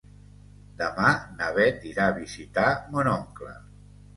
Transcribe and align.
Demà 0.79 1.11
na 1.41 1.49
Beth 1.57 1.85
irà 1.91 2.09
a 2.13 2.17
visitar 2.17 2.67
mon 2.97 3.13
oncle. 3.17 3.57